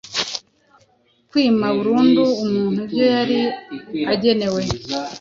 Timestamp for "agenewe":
4.13-4.61